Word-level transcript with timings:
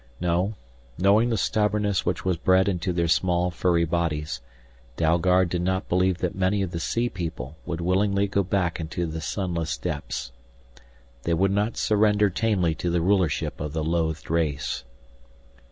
No, 0.19 0.55
knowing 0.97 1.29
the 1.29 1.37
stubbornness 1.37 2.07
which 2.07 2.25
was 2.25 2.35
bred 2.35 2.67
into 2.67 2.91
their 2.91 3.07
small, 3.07 3.51
furry 3.51 3.85
bodies, 3.85 4.41
Dalgard 4.97 5.49
did 5.49 5.61
not 5.61 5.87
believe 5.87 6.17
that 6.17 6.33
many 6.33 6.63
of 6.63 6.71
the 6.71 6.79
sea 6.79 7.07
people 7.07 7.55
would 7.67 7.79
willingly 7.81 8.25
go 8.27 8.41
back 8.41 8.79
into 8.79 9.05
the 9.05 9.21
sunless 9.21 9.77
depths. 9.77 10.31
They 11.21 11.35
would 11.35 11.51
not 11.51 11.77
surrender 11.77 12.31
tamely 12.31 12.73
to 12.81 12.89
the 12.89 12.99
rulership 12.99 13.61
of 13.61 13.73
the 13.73 13.83
loathed 13.83 14.31
race. 14.31 14.83